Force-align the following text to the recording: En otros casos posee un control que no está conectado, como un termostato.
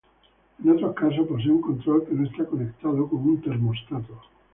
En 0.63 0.71
otros 0.71 0.95
casos 0.95 1.27
posee 1.27 1.51
un 1.51 1.61
control 1.61 2.03
que 2.07 2.15
no 2.15 2.25
está 2.27 2.43
conectado, 2.45 3.07
como 3.07 3.33
un 3.33 3.39
termostato. 3.39 4.19